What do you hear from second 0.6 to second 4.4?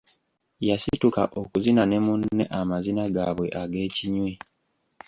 Yasituka okuzina ne munne amazina gaabwe ag'ekinywi.